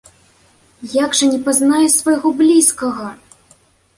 Як 1.03 1.11
жа 1.19 1.25
не 1.33 1.39
пазнае 1.49 1.83
свайго 1.97 2.27
блізкага! 2.39 3.13